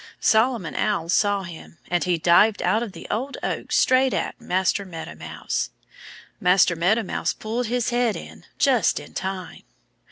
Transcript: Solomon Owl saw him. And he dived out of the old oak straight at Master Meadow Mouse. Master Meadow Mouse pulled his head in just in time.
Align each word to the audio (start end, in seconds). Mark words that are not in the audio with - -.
Solomon 0.19 0.73
Owl 0.73 1.09
saw 1.09 1.43
him. 1.43 1.77
And 1.91 2.03
he 2.05 2.17
dived 2.17 2.63
out 2.63 2.81
of 2.81 2.93
the 2.93 3.05
old 3.11 3.37
oak 3.43 3.71
straight 3.71 4.15
at 4.15 4.41
Master 4.41 4.83
Meadow 4.83 5.13
Mouse. 5.13 5.69
Master 6.39 6.75
Meadow 6.75 7.03
Mouse 7.03 7.33
pulled 7.33 7.67
his 7.67 7.91
head 7.91 8.15
in 8.15 8.45
just 8.57 8.99
in 8.99 9.13
time. 9.13 9.61